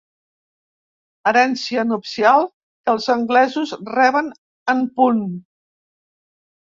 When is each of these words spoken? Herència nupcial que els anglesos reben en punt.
Herència 1.31 1.83
nupcial 1.91 2.47
que 2.49 2.95
els 2.95 3.07
anglesos 3.17 3.75
reben 3.93 4.35
en 4.77 4.85
punt. 4.97 5.25